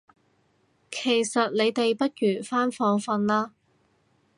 [0.89, 3.53] 其實你哋不如返房訓啦